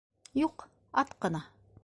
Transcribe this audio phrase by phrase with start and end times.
[0.39, 0.65] Юҡ,
[1.03, 1.45] ат ҡына...